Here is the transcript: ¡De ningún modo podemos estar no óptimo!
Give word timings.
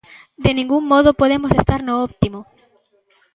¡De 0.43 0.51
ningún 0.55 0.83
modo 0.87 1.13
podemos 1.21 1.51
estar 1.51 1.79
no 1.83 1.93
óptimo! 2.05 2.39